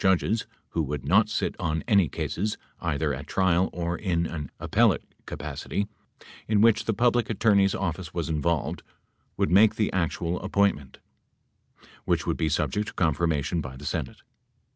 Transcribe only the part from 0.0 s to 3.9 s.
100 any cases, either at trial